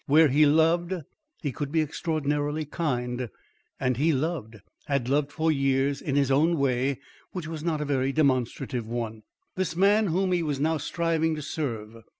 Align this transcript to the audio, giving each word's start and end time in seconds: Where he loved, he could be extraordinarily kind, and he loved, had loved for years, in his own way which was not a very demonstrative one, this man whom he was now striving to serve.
Where 0.07 0.29
he 0.29 0.47
loved, 0.47 0.95
he 1.43 1.51
could 1.51 1.71
be 1.71 1.81
extraordinarily 1.83 2.65
kind, 2.65 3.29
and 3.79 3.97
he 3.97 4.13
loved, 4.13 4.57
had 4.85 5.07
loved 5.07 5.31
for 5.31 5.51
years, 5.51 6.01
in 6.01 6.15
his 6.15 6.31
own 6.31 6.57
way 6.57 6.99
which 7.33 7.47
was 7.47 7.63
not 7.63 7.81
a 7.81 7.85
very 7.85 8.11
demonstrative 8.11 8.87
one, 8.87 9.21
this 9.55 9.75
man 9.75 10.07
whom 10.07 10.31
he 10.31 10.41
was 10.41 10.59
now 10.59 10.77
striving 10.79 11.35
to 11.35 11.43
serve. 11.43 11.97